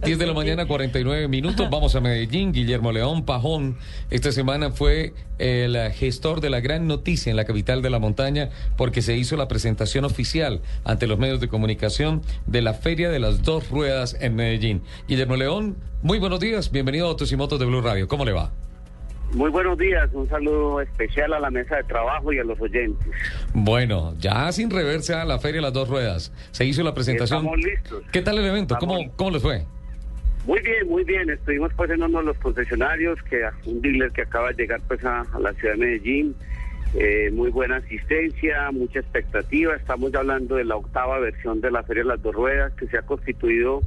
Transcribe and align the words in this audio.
10 0.00 0.18
de 0.18 0.26
la 0.26 0.32
mañana, 0.32 0.66
49 0.66 1.28
minutos. 1.28 1.68
Vamos 1.70 1.94
a 1.94 2.00
Medellín. 2.00 2.52
Guillermo 2.52 2.92
León 2.92 3.24
Pajón 3.24 3.76
esta 4.10 4.32
semana 4.32 4.70
fue 4.70 5.12
el 5.38 5.76
gestor 5.92 6.40
de 6.40 6.50
la 6.50 6.60
gran 6.60 6.86
noticia 6.86 7.30
en 7.30 7.36
la 7.36 7.44
capital 7.44 7.82
de 7.82 7.90
la 7.90 7.98
montaña 7.98 8.50
porque 8.76 9.02
se 9.02 9.16
hizo 9.16 9.36
la 9.36 9.48
presentación 9.48 10.04
oficial 10.04 10.60
ante 10.84 11.06
los 11.06 11.18
medios 11.18 11.40
de 11.40 11.48
comunicación 11.48 12.22
de 12.46 12.62
la 12.62 12.74
Feria 12.74 13.10
de 13.10 13.18
las 13.18 13.42
Dos 13.42 13.70
Ruedas 13.70 14.16
en 14.20 14.34
Medellín. 14.34 14.82
Guillermo 15.08 15.36
León, 15.36 15.76
muy 16.02 16.18
buenos 16.18 16.40
días. 16.40 16.70
Bienvenido 16.72 17.06
a 17.06 17.10
Autos 17.10 17.30
y 17.32 17.36
Motos 17.36 17.58
de 17.58 17.66
Blue 17.66 17.82
Radio. 17.82 18.08
¿Cómo 18.08 18.24
le 18.24 18.32
va? 18.32 18.50
Muy 19.34 19.50
buenos 19.50 19.78
días, 19.78 20.10
un 20.12 20.28
saludo 20.28 20.82
especial 20.82 21.32
a 21.32 21.40
la 21.40 21.50
mesa 21.50 21.76
de 21.76 21.84
trabajo 21.84 22.34
y 22.34 22.38
a 22.38 22.44
los 22.44 22.60
oyentes. 22.60 23.08
Bueno, 23.54 24.14
ya 24.18 24.52
sin 24.52 24.70
reversa 24.70 25.22
a 25.22 25.24
la 25.24 25.38
Feria 25.38 25.56
de 25.56 25.62
las 25.62 25.72
Dos 25.72 25.88
Ruedas, 25.88 26.32
se 26.50 26.66
hizo 26.66 26.82
la 26.82 26.92
presentación. 26.92 27.40
Estamos 27.40 27.64
listos. 27.64 28.02
¿Qué 28.12 28.20
tal 28.20 28.36
el 28.38 28.44
evento? 28.44 28.76
¿Cómo, 28.78 28.98
¿Cómo 29.16 29.30
les 29.30 29.40
fue? 29.40 29.64
Muy 30.46 30.60
bien, 30.60 30.88
muy 30.88 31.04
bien. 31.04 31.30
Estuvimos 31.30 31.72
pues 31.74 31.90
en 31.90 32.02
uno 32.02 32.18
de 32.18 32.24
los 32.24 32.38
concesionarios, 32.38 33.22
que 33.22 33.44
un 33.66 33.80
dealer 33.80 34.10
que 34.10 34.22
acaba 34.22 34.48
de 34.48 34.54
llegar 34.54 34.80
pues 34.88 35.04
a, 35.04 35.24
la 35.38 35.52
ciudad 35.54 35.74
de 35.74 35.80
Medellín. 35.80 36.34
Eh, 36.94 37.30
muy 37.32 37.50
buena 37.50 37.76
asistencia, 37.76 38.70
mucha 38.72 39.00
expectativa. 39.00 39.74
Estamos 39.74 40.14
hablando 40.14 40.56
de 40.56 40.64
la 40.64 40.76
octava 40.76 41.18
versión 41.20 41.60
de 41.60 41.70
la 41.70 41.82
Feria 41.84 42.02
de 42.02 42.08
las 42.08 42.22
Dos 42.22 42.34
Ruedas, 42.34 42.72
que 42.74 42.86
se 42.88 42.98
ha 42.98 43.02
constituido 43.02 43.82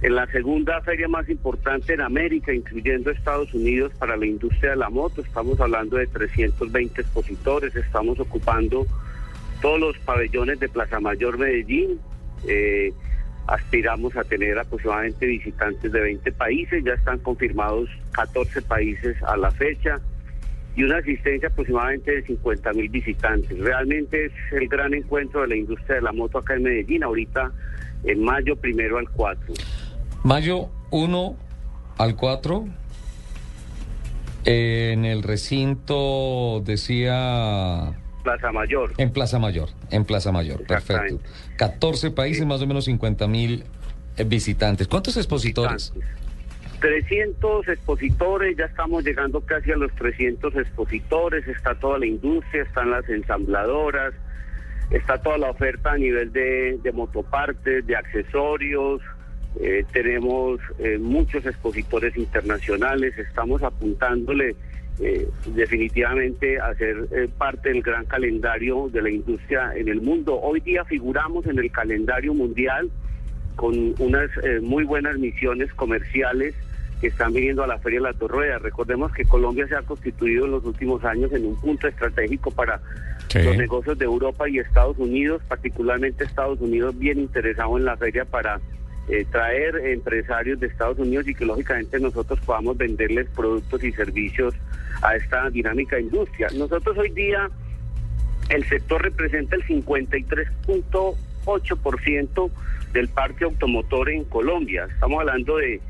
en 0.00 0.14
la 0.14 0.26
segunda 0.28 0.80
feria 0.82 1.08
más 1.08 1.28
importante 1.28 1.94
en 1.94 2.00
América, 2.00 2.52
incluyendo 2.52 3.10
Estados 3.10 3.52
Unidos, 3.52 3.92
para 3.98 4.16
la 4.16 4.26
industria 4.26 4.70
de 4.70 4.76
la 4.76 4.90
moto. 4.90 5.22
Estamos 5.22 5.58
hablando 5.58 5.96
de 5.96 6.06
320 6.06 7.00
expositores, 7.00 7.74
estamos 7.74 8.20
ocupando 8.20 8.86
todos 9.60 9.80
los 9.80 9.98
pabellones 9.98 10.60
de 10.60 10.68
Plaza 10.68 11.00
Mayor 11.00 11.38
Medellín. 11.38 11.98
Eh, 12.46 12.92
aspiramos 13.48 14.14
a 14.16 14.24
tener 14.24 14.58
aproximadamente 14.58 15.26
visitantes 15.26 15.90
de 15.90 16.00
20 16.00 16.32
países, 16.32 16.84
ya 16.84 16.92
están 16.92 17.18
confirmados 17.18 17.88
14 18.12 18.62
países 18.62 19.16
a 19.22 19.36
la 19.36 19.50
fecha 19.50 19.98
y 20.76 20.84
una 20.84 20.98
asistencia 20.98 21.48
aproximadamente 21.48 22.12
de 22.12 22.22
50 22.22 22.72
mil 22.74 22.88
visitantes. 22.90 23.58
Realmente 23.58 24.26
es 24.26 24.32
el 24.52 24.68
gran 24.68 24.94
encuentro 24.94 25.40
de 25.42 25.48
la 25.48 25.56
industria 25.56 25.96
de 25.96 26.02
la 26.02 26.12
moto 26.12 26.38
acá 26.38 26.54
en 26.54 26.62
Medellín, 26.62 27.02
ahorita 27.02 27.50
en 28.04 28.22
mayo 28.22 28.54
primero 28.54 28.98
al 28.98 29.08
4. 29.08 29.54
Mayo 30.24 30.68
1 30.90 31.36
al 31.96 32.16
4. 32.16 32.68
En 34.44 35.04
el 35.04 35.22
recinto 35.22 36.60
decía 36.64 37.94
Plaza 38.22 38.52
Mayor. 38.52 38.92
En 38.98 39.10
Plaza 39.10 39.38
Mayor, 39.38 39.68
en 39.90 40.04
Plaza 40.04 40.32
Mayor, 40.32 40.64
perfecto. 40.66 41.20
14 41.56 42.10
países, 42.10 42.46
más 42.46 42.60
o 42.62 42.66
menos 42.66 42.84
50 42.86 43.26
mil 43.26 43.64
eh, 44.16 44.24
visitantes. 44.24 44.88
¿Cuántos 44.88 45.16
expositores? 45.16 45.92
300 46.80 47.68
expositores, 47.68 48.56
ya 48.56 48.66
estamos 48.66 49.04
llegando 49.04 49.40
casi 49.40 49.72
a 49.72 49.76
los 49.76 49.92
300 49.94 50.54
expositores, 50.56 51.46
está 51.48 51.74
toda 51.74 51.98
la 51.98 52.06
industria, 52.06 52.62
están 52.62 52.90
las 52.90 53.08
ensambladoras, 53.08 54.14
está 54.90 55.20
toda 55.20 55.38
la 55.38 55.50
oferta 55.50 55.92
a 55.92 55.98
nivel 55.98 56.32
de, 56.32 56.92
motopartes, 56.92 57.84
de 57.86 57.96
accesorios, 57.96 59.00
eh, 59.60 59.84
tenemos 59.92 60.60
eh, 60.78 60.98
muchos 60.98 61.44
expositores 61.46 62.16
internacionales, 62.16 63.18
estamos 63.18 63.62
apuntándole 63.62 64.54
eh, 65.00 65.28
definitivamente 65.46 66.58
hacer 66.58 67.08
eh, 67.12 67.28
parte 67.38 67.68
del 67.68 67.82
gran 67.82 68.04
calendario 68.06 68.88
de 68.92 69.02
la 69.02 69.10
industria 69.10 69.72
en 69.76 69.88
el 69.88 70.00
mundo. 70.00 70.40
Hoy 70.40 70.60
día 70.60 70.84
figuramos 70.84 71.46
en 71.46 71.58
el 71.58 71.70
calendario 71.70 72.34
mundial 72.34 72.90
con 73.54 73.94
unas 73.98 74.30
eh, 74.42 74.60
muy 74.60 74.84
buenas 74.84 75.16
misiones 75.18 75.72
comerciales 75.74 76.54
que 77.00 77.06
están 77.06 77.32
viniendo 77.32 77.62
a 77.62 77.68
la 77.68 77.78
Feria 77.78 78.00
de 78.00 78.04
las 78.06 78.18
Dos 78.18 78.30
Ruedas. 78.30 78.60
Recordemos 78.60 79.12
que 79.12 79.24
Colombia 79.24 79.68
se 79.68 79.76
ha 79.76 79.82
constituido 79.82 80.46
en 80.46 80.50
los 80.50 80.64
últimos 80.64 81.04
años 81.04 81.32
en 81.32 81.46
un 81.46 81.60
punto 81.60 81.86
estratégico 81.86 82.50
para 82.50 82.80
los 83.34 83.56
negocios 83.56 83.98
de 83.98 84.04
Europa 84.04 84.48
y 84.48 84.58
Estados 84.58 84.98
Unidos, 84.98 85.42
particularmente 85.46 86.24
Estados 86.24 86.60
Unidos 86.60 86.98
bien 86.98 87.20
interesado 87.20 87.76
en 87.78 87.84
la 87.84 87.96
feria 87.96 88.24
para 88.24 88.60
eh, 89.08 89.24
traer 89.30 89.76
empresarios 89.86 90.60
de 90.60 90.66
Estados 90.66 90.98
Unidos 90.98 91.26
y 91.28 91.34
que 91.34 91.46
lógicamente 91.46 91.98
nosotros 91.98 92.38
podamos 92.40 92.76
venderles 92.76 93.26
productos 93.34 93.82
y 93.82 93.90
servicios 93.92 94.54
a 95.02 95.16
esta 95.16 95.50
dinámica 95.50 95.98
industria. 95.98 96.48
Nosotros 96.54 96.96
hoy 96.98 97.10
día 97.10 97.50
el 98.50 98.64
sector 98.64 99.02
representa 99.02 99.56
el 99.56 99.64
53.8% 99.64 102.50
del 102.92 103.08
parque 103.08 103.44
automotor 103.44 104.10
en 104.10 104.24
Colombia. 104.24 104.86
Estamos 104.92 105.20
hablando 105.20 105.56
de 105.58 105.80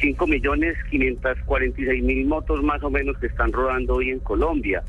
5.546.000 0.00 2.26
motos 2.26 2.62
más 2.62 2.82
o 2.82 2.90
menos 2.90 3.16
que 3.18 3.26
están 3.26 3.52
rodando 3.52 3.96
hoy 3.96 4.08
en 4.10 4.20
Colombia. 4.20 4.82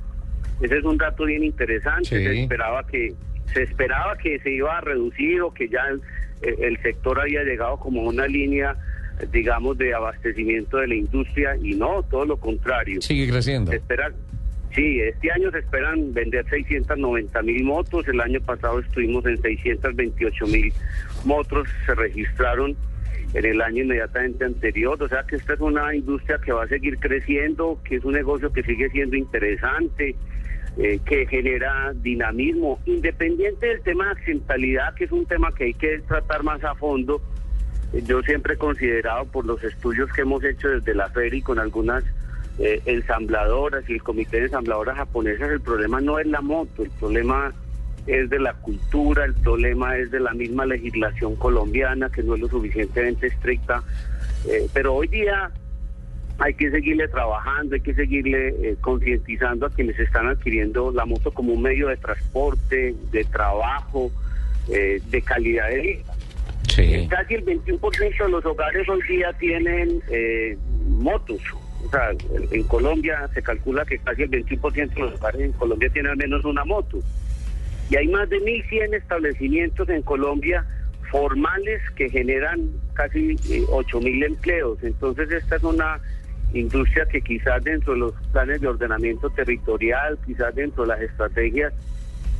Ese 0.61 0.77
es 0.77 0.83
un 0.83 0.97
dato 0.97 1.25
bien 1.25 1.43
interesante. 1.43 2.07
Se 2.07 2.41
esperaba 2.41 2.87
que 2.87 3.13
se 3.53 3.63
esperaba 3.63 4.17
que 4.17 4.39
se 4.39 4.51
iba 4.51 4.77
a 4.77 4.81
reducir 4.81 5.41
o 5.41 5.53
que 5.53 5.67
ya 5.67 5.83
el 6.41 6.81
sector 6.81 7.19
había 7.19 7.43
llegado 7.43 7.77
como 7.77 8.01
una 8.03 8.27
línea 8.27 8.75
digamos, 9.31 9.77
de 9.77 9.93
abastecimiento 9.93 10.77
de 10.77 10.87
la 10.87 10.95
industria 10.95 11.55
y 11.61 11.75
no, 11.75 12.03
todo 12.03 12.25
lo 12.25 12.37
contrario. 12.37 13.01
Sigue 13.01 13.29
creciendo. 13.29 13.71
Esperan, 13.71 14.13
sí, 14.73 14.99
este 14.99 15.31
año 15.31 15.51
se 15.51 15.59
esperan 15.59 16.13
vender 16.13 16.45
690 16.49 17.41
mil 17.43 17.63
motos, 17.63 18.07
el 18.07 18.19
año 18.19 18.41
pasado 18.41 18.79
estuvimos 18.79 19.25
en 19.25 19.41
628 19.41 20.47
mil 20.47 20.73
motos, 21.25 21.67
se 21.85 21.95
registraron 21.95 22.75
en 23.33 23.45
el 23.45 23.61
año 23.61 23.83
inmediatamente 23.83 24.43
anterior, 24.43 25.01
o 25.01 25.07
sea 25.07 25.23
que 25.23 25.37
esta 25.37 25.53
es 25.53 25.59
una 25.61 25.95
industria 25.95 26.37
que 26.43 26.51
va 26.51 26.63
a 26.63 26.67
seguir 26.67 26.97
creciendo, 26.97 27.79
que 27.85 27.95
es 27.95 28.03
un 28.03 28.13
negocio 28.13 28.51
que 28.51 28.63
sigue 28.63 28.89
siendo 28.89 29.15
interesante, 29.15 30.15
eh, 30.77 30.99
que 31.05 31.27
genera 31.27 31.91
dinamismo, 31.93 32.79
independiente 32.85 33.67
del 33.67 33.81
tema 33.81 34.05
de 34.05 34.11
accidentalidad, 34.11 34.93
que 34.95 35.03
es 35.05 35.11
un 35.11 35.25
tema 35.25 35.51
que 35.53 35.65
hay 35.65 35.73
que 35.73 35.99
tratar 36.07 36.43
más 36.43 36.63
a 36.63 36.75
fondo. 36.75 37.21
Yo 38.05 38.21
siempre 38.21 38.53
he 38.53 38.57
considerado 38.57 39.25
por 39.25 39.45
los 39.45 39.61
estudios 39.63 40.11
que 40.13 40.21
hemos 40.21 40.43
hecho 40.43 40.69
desde 40.69 40.95
la 40.95 41.09
feria 41.09 41.43
con 41.43 41.59
algunas 41.59 42.05
eh, 42.57 42.81
ensambladoras 42.85 43.89
y 43.89 43.93
el 43.93 44.03
comité 44.03 44.37
de 44.37 44.43
ensambladoras 44.43 44.95
japonesas, 44.95 45.49
el 45.49 45.61
problema 45.61 45.99
no 45.99 46.19
es 46.19 46.27
la 46.27 46.41
moto, 46.41 46.83
el 46.83 46.91
problema 46.91 47.53
es 48.07 48.29
de 48.29 48.39
la 48.39 48.53
cultura, 48.53 49.25
el 49.25 49.33
problema 49.33 49.97
es 49.97 50.11
de 50.11 50.19
la 50.19 50.33
misma 50.33 50.65
legislación 50.65 51.35
colombiana 51.35 52.09
que 52.09 52.23
no 52.23 52.35
es 52.35 52.41
lo 52.41 52.47
suficientemente 52.47 53.27
estricta. 53.27 53.83
Eh, 54.47 54.67
pero 54.73 54.95
hoy 54.95 55.07
día 55.07 55.51
hay 56.39 56.53
que 56.53 56.71
seguirle 56.71 57.07
trabajando, 57.07 57.75
hay 57.75 57.81
que 57.81 57.93
seguirle 57.93 58.49
eh, 58.49 58.75
concientizando 58.81 59.65
a 59.65 59.69
quienes 59.69 59.99
están 59.99 60.27
adquiriendo 60.27 60.91
la 60.91 61.05
moto 61.05 61.31
como 61.31 61.53
un 61.53 61.61
medio 61.61 61.87
de 61.87 61.97
transporte, 61.97 62.95
de 63.11 63.23
trabajo, 63.25 64.11
eh, 64.69 65.01
de 65.09 65.21
calidad 65.21 65.69
de 65.69 65.79
vida. 65.79 66.13
Sí. 66.67 67.07
Casi 67.09 67.35
el 67.35 67.45
21% 67.45 68.25
de 68.25 68.29
los 68.29 68.45
hogares 68.45 68.87
hoy 68.87 69.01
día 69.07 69.33
tienen 69.33 70.01
eh, 70.09 70.57
motos. 70.87 71.41
O 71.85 71.89
sea, 71.89 72.11
en 72.51 72.63
Colombia 72.63 73.27
se 73.33 73.41
calcula 73.41 73.83
que 73.85 73.97
casi 73.97 74.23
el 74.23 74.31
21% 74.31 74.93
de 74.93 75.01
los 75.01 75.19
hogares 75.19 75.41
en 75.41 75.51
Colombia 75.53 75.89
tienen 75.89 76.11
al 76.11 76.17
menos 76.17 76.45
una 76.45 76.63
moto. 76.63 76.99
Y 77.89 77.97
hay 77.97 78.07
más 78.07 78.29
de 78.29 78.37
1.100 78.37 78.95
establecimientos 78.95 79.89
en 79.89 80.01
Colombia 80.01 80.65
formales 81.11 81.81
que 81.97 82.09
generan 82.09 82.71
casi 82.93 83.35
8.000 83.35 84.25
empleos. 84.25 84.77
Entonces 84.81 85.29
esta 85.29 85.57
es 85.57 85.63
una 85.63 85.99
industria 86.53 87.05
que 87.05 87.21
quizás 87.21 87.63
dentro 87.63 87.93
de 87.93 87.99
los 87.99 88.13
planes 88.31 88.61
de 88.61 88.67
ordenamiento 88.67 89.29
territorial, 89.29 90.17
quizás 90.25 90.53
dentro 90.55 90.83
de 90.83 90.89
las 90.89 91.01
estrategias 91.01 91.73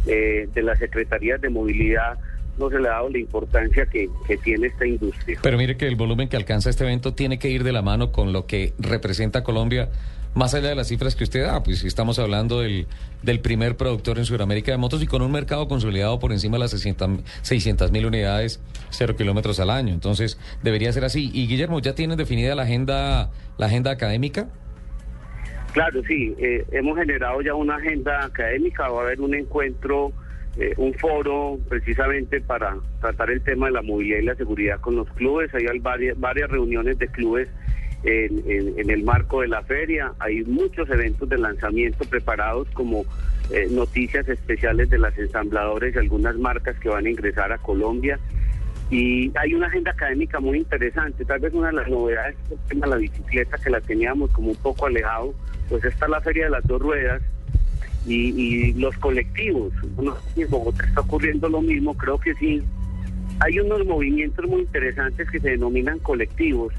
eh, 0.08 0.50
de 0.54 0.64
las 0.64 0.80
secretarías 0.80 1.40
de 1.42 1.50
movilidad, 1.50 2.18
no 2.58 2.70
se 2.70 2.80
le 2.80 2.90
ha 2.90 2.94
dado 2.94 3.10
la 3.10 3.20
importancia 3.20 3.86
que, 3.86 4.10
que, 4.28 4.38
tiene 4.38 4.68
esta 4.68 4.86
industria. 4.86 5.40
Pero 5.42 5.58
mire 5.58 5.78
que 5.78 5.88
el 5.88 5.96
volumen 5.96 6.28
que 6.28 6.38
alcanza 6.38 6.70
este 6.70 6.84
evento 6.84 7.14
tiene 7.14 7.40
que 7.40 7.50
ir 7.50 7.64
de 7.64 7.72
la 7.72 7.82
mano 7.82 8.12
con 8.12 8.34
lo 8.34 8.46
que 8.46 8.74
representa 8.78 9.44
Colombia 9.44 9.90
más 10.34 10.54
allá 10.54 10.70
de 10.70 10.76
las 10.76 10.88
cifras 10.88 11.16
que 11.16 11.24
usted 11.24 11.44
da, 11.44 11.62
pues 11.62 11.84
estamos 11.84 12.18
hablando 12.20 12.62
del, 12.62 12.88
del 13.22 13.40
primer 13.42 13.76
productor 13.76 14.18
en 14.18 14.26
Sudamérica 14.26 14.72
de 14.72 14.78
motos 14.78 15.04
y 15.04 15.08
con 15.08 15.22
un 15.22 15.32
mercado 15.32 15.68
consolidado 15.68 16.20
por 16.20 16.32
encima 16.32 16.56
de 16.56 16.60
las 16.60 16.72
600 16.72 17.92
mil 17.92 18.06
unidades, 18.06 18.62
cero 18.90 19.16
kilómetros 19.16 19.60
al 19.60 19.70
año. 19.70 19.94
Entonces, 19.94 20.40
debería 20.64 20.92
ser 20.94 21.04
así. 21.04 21.30
Y 21.34 21.48
Guillermo, 21.48 21.80
¿ya 21.80 21.96
tienen 21.96 22.18
definida 22.18 22.56
la 22.56 22.64
agenda, 22.64 23.30
la 23.58 23.66
agenda 23.66 23.92
académica? 23.92 24.48
Claro, 25.74 26.02
sí. 26.08 26.34
Eh, 26.38 26.66
hemos 26.72 26.98
generado 26.98 27.42
ya 27.42 27.54
una 27.54 27.76
agenda 27.76 28.26
académica. 28.26 28.90
Va 28.90 29.02
a 29.02 29.04
haber 29.04 29.22
un 29.22 29.36
encuentro, 29.36 30.12
eh, 30.58 30.74
un 30.78 30.94
foro 30.94 31.60
precisamente 31.70 32.42
para 32.42 32.78
tratar 33.00 33.32
el 33.32 33.42
tema 33.42 33.68
de 33.68 33.74
la 33.74 33.82
movilidad 33.82 34.20
y 34.20 34.24
la 34.24 34.36
seguridad 34.36 34.80
con 34.80 34.96
los 34.96 35.10
clubes. 35.14 35.54
Hay 35.54 35.66
varias, 35.80 36.20
varias 36.20 36.50
reuniones 36.50 36.98
de 37.00 37.08
clubes 37.08 37.48
en, 38.04 38.90
el 38.90 39.04
marco 39.04 39.42
de 39.42 39.48
la 39.48 39.62
feria. 39.64 40.14
Hay 40.20 40.44
muchos 40.44 40.90
eventos 40.90 41.30
de 41.30 41.38
lanzamiento 41.38 42.04
preparados 42.06 42.68
como 42.74 43.06
eh, 43.52 43.68
noticias 43.70 44.28
especiales 44.28 44.90
de 44.90 44.98
las 44.98 45.18
ensambladores 45.18 45.96
y 45.96 46.00
algunas 46.00 46.36
marcas 46.38 46.78
que 46.80 46.90
van 46.90 47.06
a 47.06 47.10
ingresar 47.10 47.52
a 47.52 47.58
Colombia. 47.58 48.20
Y 48.90 49.32
hay 49.38 49.54
una 49.54 49.68
agenda 49.68 49.92
académica 49.92 50.40
muy 50.40 50.60
interesante. 50.60 51.24
Tal 51.24 51.40
vez 51.40 51.54
una 51.54 51.68
de 51.68 51.74
las 51.74 51.90
novedades 51.90 52.36
es 52.46 52.52
el 52.52 52.58
tema 52.68 52.88
de 52.88 52.90
la 52.92 52.98
bicicleta, 52.98 53.58
que 53.58 53.70
la 53.70 53.80
teníamos 53.80 54.32
como 54.32 54.50
un 54.50 54.58
poco 54.58 54.88
alejado. 54.88 55.34
Pues 55.70 55.86
está 55.86 56.08
la 56.08 56.20
Feria 56.20 56.46
de 56.46 56.50
las 56.52 56.64
Dos 56.66 56.82
Ruedas 56.82 57.22
y, 58.06 58.74
los 58.74 58.98
colectivos. 58.98 59.72
No 59.98 60.16
sé 60.16 60.42
en 60.42 60.50
Bogotá 60.50 60.86
está 60.86 61.02
ocurriendo 61.02 61.48
lo 61.48 61.62
mismo, 61.62 61.96
creo 61.96 62.20
que 62.20 62.34
sí. 62.36 62.62
Hay 63.40 63.60
unos 63.60 63.86
movimientos 63.86 64.46
muy 64.46 64.62
interesantes 64.62 65.30
que 65.30 65.40
se 65.40 65.52
denominan 65.52 66.00
colectivos 66.00 66.74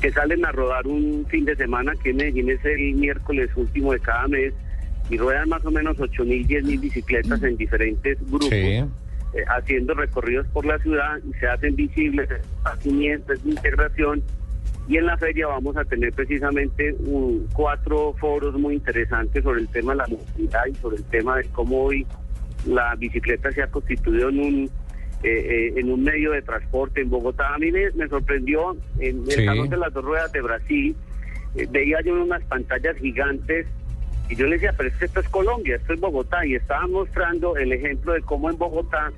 que 0.00 0.10
salen 0.12 0.44
a 0.44 0.52
rodar 0.52 0.86
un 0.86 1.26
fin 1.28 1.44
de 1.44 1.54
semana 1.56 1.92
que 2.02 2.10
en 2.10 2.16
Medellín 2.16 2.50
es 2.50 2.64
el 2.64 2.94
miércoles 2.94 3.50
último 3.54 3.92
de 3.92 4.00
cada 4.00 4.26
mes 4.28 4.54
y 5.10 5.18
ruedan 5.18 5.48
más 5.48 5.64
o 5.64 5.70
menos 5.70 5.98
8 5.98 6.24
mil, 6.24 6.46
10 6.46 6.64
mil 6.64 6.78
bicicletas 6.78 7.42
en 7.42 7.56
diferentes 7.56 8.18
grupos, 8.28 8.52
eh, 8.52 8.86
haciendo 9.48 9.94
recorridos 9.94 10.46
por 10.48 10.64
la 10.64 10.78
ciudad 10.78 11.18
y 11.28 11.32
se 11.34 11.46
hacen 11.46 11.76
visibles 11.76 12.28
es 12.30 13.26
de 13.26 13.50
integración. 13.50 14.22
Y 14.88 14.96
en 14.96 15.06
la 15.06 15.16
feria 15.18 15.46
vamos 15.46 15.76
a 15.76 15.84
tener 15.84 16.12
precisamente 16.12 16.96
cuatro 17.52 18.14
foros 18.18 18.54
muy 18.54 18.74
interesantes 18.74 19.44
sobre 19.44 19.60
el 19.60 19.68
tema 19.68 19.92
de 19.92 19.98
la 19.98 20.06
movilidad 20.08 20.66
y 20.66 20.74
sobre 20.76 20.96
el 20.96 21.04
tema 21.04 21.36
de 21.36 21.44
cómo 21.50 21.84
hoy 21.84 22.06
la 22.66 22.94
bicicleta 22.96 23.52
se 23.52 23.62
ha 23.62 23.68
constituido 23.68 24.30
en 24.30 24.40
un 24.40 24.70
eh, 25.22 25.28
eh, 25.74 25.80
en 25.80 25.92
un 25.92 26.02
medio 26.02 26.32
de 26.32 26.40
transporte 26.40 27.02
en 27.02 27.10
Bogotá. 27.10 27.54
A 27.54 27.58
mí 27.58 27.70
me, 27.70 28.08
sorprendió 28.08 28.76
en 28.98 29.24
el 29.28 29.44
Salón 29.44 29.68
de 29.68 29.76
las 29.76 29.92
Dos 29.92 30.04
Ruedas 30.04 30.32
de 30.32 30.40
Brasil, 30.40 30.96
eh, 31.56 31.66
veía 31.70 32.00
yo 32.02 32.14
unas 32.22 32.42
pantallas 32.44 32.96
gigantes 32.96 33.66
y 34.30 34.36
yo 34.36 34.46
le 34.46 34.54
decía, 34.54 34.72
pero 34.76 34.88
es 34.88 34.96
que 34.96 35.04
esto 35.04 35.20
es 35.20 35.28
Colombia, 35.28 35.76
esto 35.76 35.92
es 35.92 36.00
Bogotá, 36.00 36.46
y 36.46 36.54
estaba 36.54 36.86
mostrando 36.86 37.56
el 37.56 37.72
ejemplo 37.72 38.14
de 38.14 38.22
cómo 38.22 38.48
en 38.48 38.56
Bogotá 38.56 39.12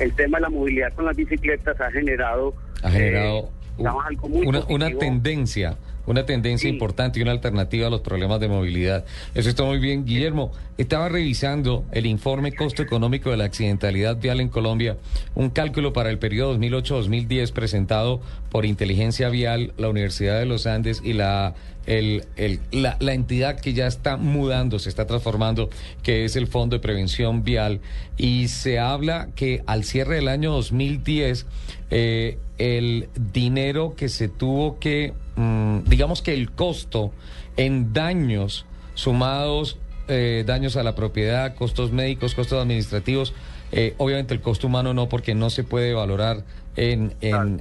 el 0.00 0.12
tema 0.14 0.38
de 0.38 0.42
la 0.42 0.50
movilidad 0.50 0.92
con 0.94 1.04
las 1.04 1.16
bicicletas 1.16 1.80
ha 1.80 1.90
generado, 1.90 2.54
ha 2.82 2.90
generado 2.90 3.50
una, 3.78 4.64
una 4.68 4.90
tendencia 4.98 5.76
una 6.06 6.26
tendencia 6.26 6.68
importante 6.68 7.18
y 7.18 7.22
una 7.22 7.32
alternativa 7.32 7.86
a 7.86 7.90
los 7.90 8.00
problemas 8.00 8.40
de 8.40 8.48
movilidad. 8.48 9.04
Eso 9.34 9.48
está 9.48 9.64
muy 9.64 9.78
bien. 9.78 10.04
Guillermo, 10.04 10.52
estaba 10.78 11.08
revisando 11.08 11.84
el 11.92 12.06
informe 12.06 12.52
costo 12.52 12.82
económico 12.82 13.30
de 13.30 13.36
la 13.36 13.44
accidentalidad 13.44 14.16
vial 14.16 14.40
en 14.40 14.48
Colombia, 14.48 14.96
un 15.34 15.50
cálculo 15.50 15.92
para 15.92 16.10
el 16.10 16.18
periodo 16.18 16.56
2008-2010 16.58 17.52
presentado 17.52 18.20
por 18.50 18.64
Inteligencia 18.64 19.28
Vial, 19.28 19.72
la 19.76 19.88
Universidad 19.88 20.38
de 20.38 20.46
los 20.46 20.66
Andes 20.66 21.00
y 21.04 21.12
la 21.12 21.54
el, 21.86 22.24
el, 22.36 22.60
la, 22.72 22.96
la, 22.98 23.14
entidad 23.14 23.60
que 23.60 23.72
ya 23.72 23.86
está 23.86 24.16
mudando, 24.16 24.78
se 24.78 24.88
está 24.88 25.06
transformando, 25.06 25.70
que 26.02 26.24
es 26.24 26.36
el 26.36 26.48
Fondo 26.48 26.76
de 26.76 26.80
Prevención 26.80 27.44
Vial. 27.44 27.80
Y 28.16 28.48
se 28.48 28.78
habla 28.78 29.28
que 29.36 29.62
al 29.66 29.84
cierre 29.84 30.16
del 30.16 30.28
año 30.28 30.52
2010, 30.52 31.46
eh, 31.90 32.38
el 32.58 33.08
dinero 33.14 33.94
que 33.96 34.08
se 34.08 34.28
tuvo 34.28 34.78
que 34.78 35.12
Mm, 35.36 35.84
digamos 35.84 36.22
que 36.22 36.32
el 36.32 36.50
costo 36.50 37.12
en 37.58 37.92
daños 37.92 38.64
sumados, 38.94 39.78
eh, 40.08 40.44
daños 40.46 40.76
a 40.76 40.82
la 40.82 40.94
propiedad, 40.94 41.54
costos 41.54 41.92
médicos, 41.92 42.34
costos 42.34 42.60
administrativos, 42.60 43.34
eh, 43.72 43.94
obviamente 43.98 44.32
el 44.32 44.40
costo 44.40 44.66
humano 44.66 44.94
no, 44.94 45.08
porque 45.08 45.34
no 45.34 45.50
se 45.50 45.62
puede 45.62 45.92
valorar 45.92 46.44
en, 46.76 47.14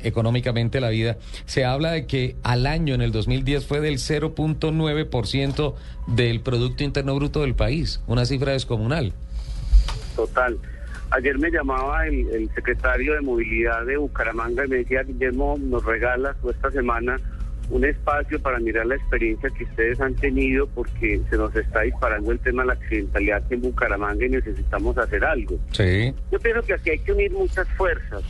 económicamente 0.03 0.79
la 0.79 0.89
vida. 0.89 1.17
Se 1.45 1.65
habla 1.65 1.91
de 1.91 2.05
que 2.05 2.35
al 2.43 2.65
año, 2.65 2.93
en 2.93 3.01
el 3.01 3.11
2010, 3.11 3.65
fue 3.65 3.81
del 3.81 3.95
0.9% 3.95 5.73
del 6.07 6.41
Producto 6.41 6.83
Interno 6.83 7.15
Bruto 7.15 7.41
del 7.41 7.55
país, 7.55 8.01
una 8.07 8.25
cifra 8.25 8.53
descomunal. 8.53 9.13
Total. 10.15 10.57
Ayer 11.11 11.37
me 11.37 11.51
llamaba 11.51 12.07
el, 12.07 12.27
el 12.29 12.49
secretario 12.53 13.13
de 13.13 13.21
Movilidad 13.21 13.85
de 13.85 13.97
Bucaramanga 13.97 14.65
y 14.65 14.69
me 14.69 14.77
decía, 14.77 15.03
Guillermo, 15.03 15.57
nos 15.59 15.85
regalas 15.85 16.35
esta 16.49 16.71
semana 16.71 17.19
un 17.69 17.85
espacio 17.85 18.39
para 18.41 18.59
mirar 18.59 18.85
la 18.85 18.95
experiencia 18.95 19.49
que 19.49 19.63
ustedes 19.63 19.99
han 19.99 20.15
tenido 20.15 20.67
porque 20.67 21.21
se 21.29 21.37
nos 21.37 21.55
está 21.55 21.81
disparando 21.81 22.31
el 22.31 22.39
tema 22.39 22.63
de 22.63 22.67
la 22.67 22.73
accidentalidad 22.73 23.43
en 23.51 23.61
Bucaramanga 23.61 24.25
y 24.25 24.29
necesitamos 24.29 24.97
hacer 24.97 25.23
algo. 25.25 25.57
Sí. 25.71 26.13
Yo 26.31 26.39
pienso 26.39 26.61
que 26.63 26.73
aquí 26.73 26.89
hay 26.91 26.99
que 26.99 27.11
unir 27.11 27.31
muchas 27.31 27.67
fuerzas, 27.69 28.23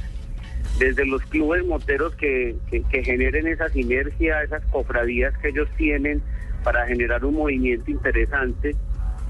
desde 0.80 1.06
los 1.06 1.22
clubes 1.24 1.66
moteros 1.66 2.16
que, 2.16 2.56
que, 2.70 3.04
generen 3.04 3.48
esa 3.48 3.70
sinergia, 3.70 4.44
esas 4.44 4.64
cofradías 4.66 5.38
que 5.38 5.50
ellos 5.50 5.70
tienen 5.78 6.22
para 6.64 6.86
generar 6.88 7.24
un 7.24 7.36
movimiento 7.36 7.92
interesante, 7.92 8.76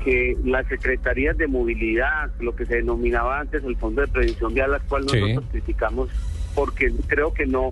que 0.04 0.38
las 0.44 0.68
secretarías 0.68 1.38
de 1.38 1.48
movilidad, 1.48 2.30
lo 2.40 2.56
que 2.56 2.66
se 2.66 2.76
denominaba 2.76 3.40
antes 3.40 3.64
el 3.64 3.76
Fondo 3.78 4.02
de 4.02 4.08
Prevención 4.08 4.54
Vial, 4.54 4.72
las 4.72 4.84
cual 4.84 5.06
nosotros 5.06 5.44
criticamos 5.52 6.10
porque 6.54 6.92
creo 7.08 7.34
que 7.34 7.46
no 7.46 7.72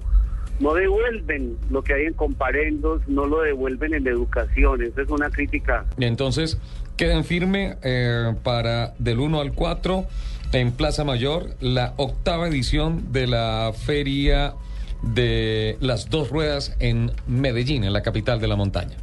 no 0.60 0.74
devuelven 0.75 1.58
lo 1.72 1.84
que 1.84 1.94
hay 1.94 2.06
en 2.06 2.14
comparendos, 2.14 3.02
no 3.08 3.25
lo 3.25 3.42
devuelven 3.42 3.94
en 3.94 4.08
educación. 4.08 4.84
Esa 4.84 5.02
es 5.02 5.10
una 5.10 5.30
crítica. 5.30 5.86
Entonces, 5.98 6.60
queden 6.96 7.24
firme 7.24 7.78
eh, 7.81 8.36
para 8.44 8.94
del 9.00 9.20
1 9.20 9.42
al 9.42 9.54
4 9.54 10.06
en 10.54 10.72
Plaza 10.72 11.04
Mayor 11.04 11.50
la 11.60 11.94
octava 11.98 12.48
edición 12.48 13.12
de 13.12 13.28
la 13.28 13.72
Feria 13.75 14.54
de 15.02 15.78
las 15.81 16.10
Dos 16.10 16.30
Ruedas 16.30 16.75
en 16.80 17.12
Medellín, 17.28 17.84
en 17.84 17.94
la 17.94 18.04
capital 18.04 18.40
de 18.40 18.48
la 18.48 18.56
montaña. 18.56 18.96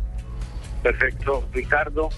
Perfecto, 0.82 1.46
Ricardo. 1.52 2.08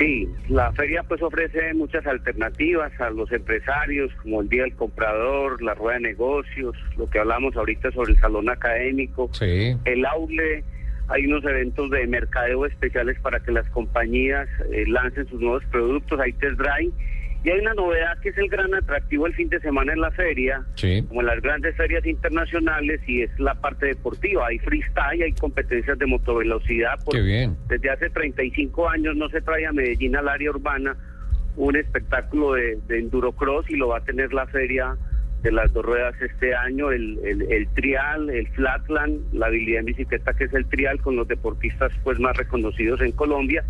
Sí, 0.00 0.26
la 0.48 0.72
feria 0.72 1.02
pues 1.02 1.20
ofrece 1.20 1.74
muchas 1.74 2.06
alternativas 2.06 2.90
a 3.02 3.10
los 3.10 3.30
empresarios, 3.32 4.10
como 4.22 4.40
el 4.40 4.48
Día 4.48 4.62
del 4.62 4.74
Comprador, 4.74 5.60
la 5.60 5.74
Rueda 5.74 5.98
de 5.98 6.04
Negocios, 6.04 6.74
lo 6.96 7.10
que 7.10 7.18
hablamos 7.18 7.54
ahorita 7.54 7.92
sobre 7.92 8.12
el 8.12 8.18
Salón 8.18 8.48
Académico, 8.48 9.30
el 9.42 10.06
aule, 10.06 10.64
hay 11.08 11.26
unos 11.26 11.44
eventos 11.44 11.90
de 11.90 12.06
mercadeo 12.06 12.64
especiales 12.64 13.18
para 13.20 13.40
que 13.40 13.52
las 13.52 13.68
compañías 13.68 14.48
eh, 14.72 14.86
lancen 14.86 15.28
sus 15.28 15.38
nuevos 15.38 15.64
productos, 15.70 16.18
hay 16.18 16.32
test 16.32 16.56
drive 16.58 16.92
y 17.42 17.50
hay 17.50 17.60
una 17.60 17.72
novedad 17.72 18.18
que 18.18 18.28
es 18.30 18.38
el 18.38 18.48
gran 18.48 18.74
atractivo 18.74 19.26
el 19.26 19.34
fin 19.34 19.48
de 19.48 19.60
semana 19.60 19.94
en 19.94 20.00
la 20.00 20.10
feria, 20.10 20.62
como 21.08 21.20
en 21.22 21.26
las 21.26 21.40
grandes 21.40 21.74
ferias 21.74 22.04
internacionales, 22.04 23.00
y 23.06 23.22
es 23.22 23.30
la 23.38 23.54
parte 23.54 23.86
deportiva. 23.86 24.48
Hay 24.48 24.58
freestyle, 24.58 25.22
hay 25.22 25.32
competencias 25.32 25.98
de 25.98 26.06
motovelocidad. 26.06 26.98
Qué 27.10 27.20
bien. 27.20 27.56
Desde 27.68 27.90
hace 27.90 28.10
35 28.10 28.88
años 28.90 29.16
no 29.16 29.30
se 29.30 29.40
trae 29.40 29.64
a 29.64 29.72
Medellín 29.72 30.16
al 30.16 30.28
área 30.28 30.50
urbana 30.50 30.96
un 31.56 31.76
espectáculo 31.76 32.54
de, 32.54 32.78
de 32.86 32.98
endurocross 32.98 33.70
y 33.70 33.76
lo 33.76 33.88
va 33.88 33.98
a 33.98 34.04
tener 34.04 34.32
la 34.34 34.46
feria 34.46 34.96
de 35.42 35.50
las 35.50 35.72
dos 35.72 35.84
ruedas 35.84 36.14
este 36.20 36.54
año, 36.54 36.90
el, 36.90 37.18
el, 37.24 37.42
el, 37.50 37.68
trial, 37.68 38.28
el 38.28 38.46
flatland, 38.48 39.32
la 39.32 39.46
habilidad 39.46 39.80
en 39.80 39.86
bicicleta 39.86 40.34
que 40.34 40.44
es 40.44 40.52
el 40.52 40.66
trial 40.66 41.00
con 41.00 41.16
los 41.16 41.26
deportistas 41.26 41.90
pues 42.04 42.18
más 42.20 42.36
reconocidos 42.36 43.00
en 43.00 43.12
Colombia 43.12 43.64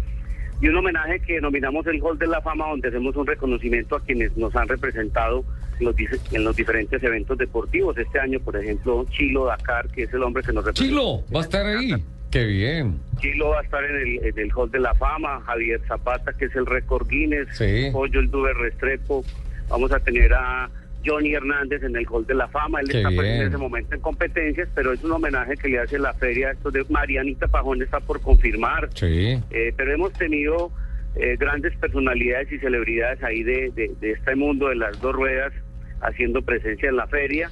y 0.60 0.68
un 0.68 0.76
homenaje 0.76 1.20
que 1.20 1.34
denominamos 1.34 1.86
el 1.86 2.00
Hall 2.02 2.18
de 2.18 2.26
la 2.26 2.40
Fama, 2.40 2.68
donde 2.68 2.88
hacemos 2.88 3.16
un 3.16 3.26
reconocimiento 3.26 3.96
a 3.96 4.00
quienes 4.00 4.36
nos 4.36 4.54
han 4.56 4.68
representado 4.68 5.44
en 5.78 5.86
los, 5.86 5.96
en 6.32 6.44
los 6.44 6.54
diferentes 6.54 7.02
eventos 7.02 7.38
deportivos. 7.38 7.96
Este 7.96 8.20
año, 8.20 8.38
por 8.40 8.56
ejemplo, 8.56 9.06
Chilo 9.10 9.46
Dakar, 9.46 9.88
que 9.88 10.02
es 10.02 10.12
el 10.12 10.22
hombre 10.22 10.42
que 10.42 10.52
nos 10.52 10.64
representa. 10.64 10.90
Chilo, 10.90 11.24
va 11.34 11.40
a 11.40 11.42
estar 11.42 11.66
ahí. 11.66 11.94
Qué 12.30 12.44
bien. 12.44 13.00
Chilo 13.20 13.48
va 13.48 13.60
a 13.60 13.62
estar 13.62 13.82
en 13.84 14.20
el, 14.22 14.52
Hall 14.54 14.70
de 14.70 14.78
la 14.78 14.94
Fama, 14.94 15.40
Javier 15.46 15.80
Zapata, 15.88 16.32
que 16.32 16.44
es 16.44 16.54
el 16.54 16.66
récord 16.66 17.08
Guinness, 17.08 17.48
Pollo 17.92 18.20
el 18.20 18.30
Duber 18.30 18.56
Restrepo, 18.56 19.24
vamos 19.68 19.90
a 19.92 19.98
tener 19.98 20.32
a 20.34 20.70
Johnny 21.04 21.34
Hernández 21.34 21.82
en 21.82 21.96
el 21.96 22.06
Hall 22.08 22.26
de 22.26 22.34
la 22.34 22.48
Fama. 22.48 22.80
Él 22.80 22.90
está 22.90 23.08
en 23.08 23.46
ese 23.46 23.56
momento 23.56 23.94
en 23.94 24.00
competencias, 24.00 24.68
pero 24.74 24.92
es 24.92 25.02
un 25.02 25.12
homenaje 25.12 25.56
que 25.56 25.68
le 25.68 25.78
hace 25.78 25.98
la 25.98 26.14
feria. 26.14 26.50
Esto 26.50 26.70
de 26.70 26.84
Marianita 26.88 27.48
Pajón 27.48 27.82
está 27.82 28.00
por 28.00 28.20
confirmar. 28.20 28.88
Sí. 28.94 29.40
Eh, 29.50 29.72
pero 29.76 29.92
hemos 29.92 30.12
tenido 30.12 30.70
eh, 31.16 31.36
grandes 31.38 31.76
personalidades 31.76 32.52
y 32.52 32.58
celebridades 32.58 33.22
ahí 33.22 33.42
de, 33.42 33.70
de 33.74 34.10
este 34.10 34.36
mundo 34.36 34.68
de 34.68 34.76
las 34.76 35.00
dos 35.00 35.14
ruedas 35.14 35.52
haciendo 36.00 36.42
presencia 36.42 36.88
en 36.88 36.96
la 36.96 37.06
feria. 37.06 37.50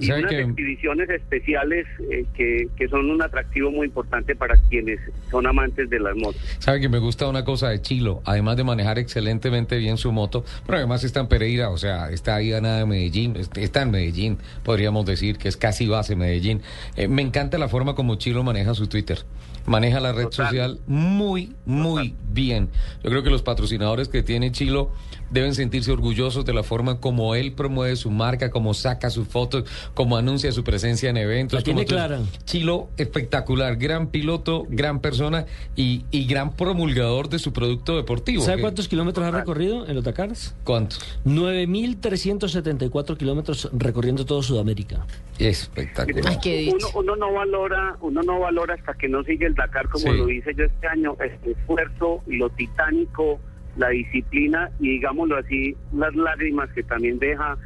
y 0.00 0.10
unas 0.10 0.32
exhibiciones 0.32 1.08
especiales 1.10 1.86
eh, 2.10 2.24
que, 2.34 2.68
que, 2.76 2.88
son 2.88 3.10
un 3.10 3.22
atractivo 3.22 3.70
muy 3.70 3.86
importante 3.86 4.34
para 4.36 4.56
quienes 4.68 5.00
son 5.30 5.46
amantes 5.46 5.88
de 5.90 6.00
las 6.00 6.16
motos. 6.16 6.40
Sabe 6.58 6.80
que 6.80 6.88
me 6.88 6.98
gusta 6.98 7.28
una 7.28 7.44
cosa 7.44 7.70
de 7.70 7.80
Chilo, 7.80 8.22
además 8.24 8.56
de 8.56 8.64
manejar 8.64 8.98
excelentemente 8.98 9.78
bien 9.78 9.96
su 9.96 10.12
moto, 10.12 10.44
pero 10.66 10.78
además 10.78 11.04
está 11.04 11.20
en 11.20 11.28
Pereira, 11.28 11.70
o 11.70 11.76
sea, 11.76 12.10
está 12.10 12.36
ahí 12.36 12.52
a 12.52 12.60
nada 12.60 12.78
de 12.78 12.86
Medellín, 12.86 13.36
está 13.36 13.82
en 13.82 13.90
Medellín, 13.90 14.38
podríamos 14.62 15.06
decir 15.06 15.38
que 15.38 15.48
es 15.48 15.56
casi 15.56 15.86
base 15.86 16.16
Medellín. 16.16 16.62
Eh, 16.96 17.08
me 17.08 17.22
encanta 17.22 17.58
la 17.58 17.68
forma 17.68 17.94
como 17.94 18.16
Chilo 18.16 18.42
maneja 18.42 18.74
su 18.74 18.88
Twitter 18.88 19.18
maneja 19.66 20.00
la 20.00 20.12
red 20.12 20.30
social 20.30 20.80
muy, 20.86 21.54
muy 21.64 22.14
bien. 22.30 22.68
Yo 23.02 23.10
creo 23.10 23.22
que 23.22 23.30
los 23.30 23.42
patrocinadores 23.42 24.08
que 24.08 24.22
tiene 24.22 24.52
Chilo 24.52 24.92
deben 25.30 25.54
sentirse 25.54 25.90
orgullosos 25.90 26.44
de 26.44 26.52
la 26.52 26.62
forma 26.62 27.00
como 27.00 27.34
él 27.34 27.52
promueve 27.52 27.83
mueve 27.84 27.96
su 27.96 28.10
marca, 28.10 28.50
cómo 28.50 28.72
saca 28.72 29.10
sus 29.10 29.28
fotos, 29.28 29.64
cómo 29.92 30.16
anuncia 30.16 30.50
su 30.52 30.64
presencia 30.64 31.10
en 31.10 31.18
eventos. 31.18 31.58
La 31.60 31.62
tiene 31.64 31.84
clara. 31.84 32.20
Chilo, 32.44 32.88
espectacular, 32.96 33.76
gran 33.76 34.06
piloto, 34.08 34.64
gran 34.70 35.00
persona 35.00 35.44
y, 35.76 36.04
y 36.10 36.26
gran 36.26 36.56
promulgador 36.56 37.28
de 37.28 37.38
su 37.38 37.52
producto 37.52 37.96
deportivo. 37.96 38.42
¿Sabe 38.42 38.56
que- 38.56 38.62
cuántos 38.62 38.88
kilómetros 38.88 39.26
ha 39.26 39.30
recorrido 39.30 39.86
en 39.86 39.94
los 39.96 40.04
Dakars? 40.04 40.54
¿Cuántos? 40.64 40.98
9.374 41.26 43.16
kilómetros 43.18 43.68
recorriendo 43.72 44.24
todo 44.24 44.42
Sudamérica. 44.42 45.06
Espectacular. 45.38 46.24
Ay, 46.28 46.38
qué 46.42 46.56
dicha. 46.58 46.76
uno, 46.76 46.86
uno 46.94 47.16
no 47.16 47.32
valora 47.32 47.96
uno 48.00 48.22
no 48.22 48.38
valora 48.40 48.74
hasta 48.74 48.94
que 48.94 49.08
no 49.08 49.22
sigue 49.24 49.46
el 49.46 49.54
Dakar 49.54 49.88
como 49.88 50.04
Sí. 50.12 50.16
lo 50.18 50.30
hice 50.30 50.54
yo 50.56 50.64
este 50.64 50.86
año 50.86 51.16
el 51.20 51.52
esfuerzo 51.52 52.22
lo 52.26 52.48
titánico 52.50 53.40
la 53.76 53.88
disciplina 53.88 54.70
y 54.78 54.90
digámoslo 54.90 55.36
así 55.36 55.76
las 55.92 56.14
lágrimas 56.14 56.70
que 56.72 56.82
también 56.84 57.18
deja 57.18 57.56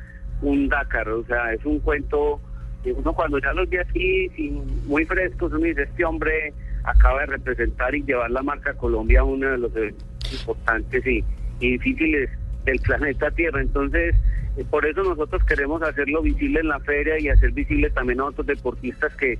un 0.42 0.68
Dakar 0.68 1.08
o 1.08 1.24
sea 1.24 1.52
es 1.52 1.64
un 1.64 1.80
cuento 1.80 2.40
que 2.84 2.92
uno 2.92 3.12
cuando 3.12 3.38
ya 3.38 3.52
los 3.52 3.68
ve 3.68 3.84
sin- 4.34 4.86
muy 4.86 5.04
frescos 5.04 5.52
uno 5.52 5.64
dice 5.64 5.82
este 5.82 6.04
hombre 6.04 6.52
acaba 6.84 7.20
de 7.20 7.26
representar 7.26 7.94
y 7.94 8.02
llevar 8.02 8.30
la 8.30 8.42
marca 8.42 8.74
Colombia 8.74 9.20
a 9.20 9.24
uno 9.24 9.50
de 9.50 9.58
los 9.58 9.72
importantes 10.32 11.06
y, 11.06 11.24
difíciles 11.58 12.30
del 12.64 12.78
planeta 12.80 13.30
Tierra 13.32 13.60
entonces 13.60 14.14
eh, 14.56 14.64
por 14.70 14.86
eso 14.86 15.02
nosotros 15.02 15.42
queremos 15.44 15.82
hacerlo 15.82 16.22
visible 16.22 16.60
en 16.60 16.68
la 16.68 16.80
feria 16.80 17.18
y 17.18 17.28
hacer 17.28 17.52
visible 17.52 17.90
también 17.90 18.20
a 18.20 18.26
otros 18.26 18.46
deportistas 18.46 19.14
que 19.16 19.38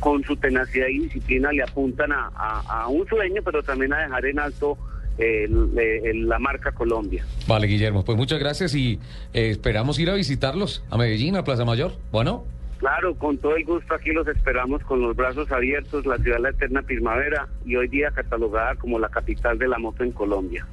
con 0.00 0.22
su 0.24 0.36
tenacidad 0.36 0.88
y 0.88 0.98
disciplina 1.00 1.50
le 1.50 1.62
apuntan 1.62 2.10
a, 2.12 2.86
un 2.88 3.06
sueño, 3.06 3.40
pero 3.42 3.62
también 3.62 3.92
a 3.94 4.00
dejar 4.00 4.26
en 4.26 4.38
alto 4.38 4.76
el- 5.18 5.78
el- 5.78 6.28
la 6.28 6.38
marca 6.38 6.72
Colombia. 6.72 7.24
Vale, 7.46 7.66
Guillermo, 7.66 8.04
pues 8.04 8.16
muchas 8.18 8.38
gracias 8.38 8.74
y 8.74 8.98
eh, 9.32 9.50
esperamos 9.50 9.98
ir 9.98 10.10
a 10.10 10.14
visitarlos 10.14 10.82
a 10.90 10.96
Medellín, 10.96 11.36
a 11.36 11.44
Plaza 11.44 11.64
Mayor. 11.64 11.92
Bueno, 12.12 12.44
Claro, 12.78 13.14
con 13.14 13.38
todo 13.38 13.56
el 13.56 13.64
gusto 13.64 13.94
aquí 13.94 14.10
los 14.10 14.26
esperamos 14.28 14.82
con 14.82 15.00
los 15.00 15.16
brazos 15.16 15.50
abiertos, 15.50 16.04
la 16.04 16.18
ciudad 16.18 16.36
de 16.36 16.42
la 16.42 16.50
eterna 16.50 16.82
primavera 16.82 17.48
y 17.64 17.76
hoy 17.76 17.88
día 17.88 18.10
catalogada 18.10 18.74
como 18.74 18.98
la 18.98 19.08
capital 19.08 19.58
de 19.58 19.68
la 19.68 19.78
moto 19.78 20.04
en 20.04 20.10
Colombia. 20.10 20.66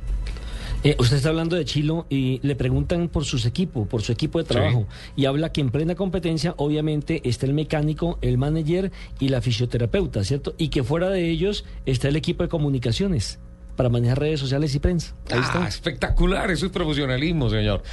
Eh, 0.83 0.95
usted 0.99 1.17
está 1.17 1.29
hablando 1.29 1.55
de 1.55 1.63
Chilo 1.63 2.07
y 2.09 2.39
le 2.45 2.55
preguntan 2.55 3.07
por 3.07 3.23
sus 3.23 3.45
equipos, 3.45 3.87
por 3.87 4.01
su 4.01 4.11
equipo 4.11 4.39
de 4.39 4.45
trabajo. 4.45 4.87
Y 5.15 5.25
habla 5.25 5.53
que 5.53 5.61
en 5.61 5.69
plena 5.69 5.93
competencia, 5.95 6.53
obviamente, 6.57 7.21
está 7.23 7.45
el 7.45 7.53
mecánico, 7.53 8.17
el 8.21 8.37
manager 8.39 8.91
y 9.19 9.29
la 9.29 9.39
fisioterapeuta, 9.41 10.23
¿cierto? 10.23 10.53
Y 10.57 10.67
que 10.69 10.83
fuera 10.83 11.09
de 11.11 11.29
ellos 11.29 11.65
está 11.85 12.09
el 12.09 12.15
equipo 12.17 12.41
de 12.43 12.49
comunicaciones 12.49 13.39
para 13.75 13.89
manejar 13.89 14.19
redes 14.19 14.39
sociales 14.39 14.73
y 14.75 14.79
prensa. 14.79 15.13
Ahí 15.29 15.39
ah, 15.41 15.45
está. 15.45 15.67
espectacular, 15.67 16.51
eso 16.51 16.65
es 16.65 16.71
profesionalismo, 16.71 17.49
señor. 17.49 17.83